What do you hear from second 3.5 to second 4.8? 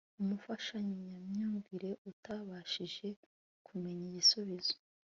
kumenya igisubizo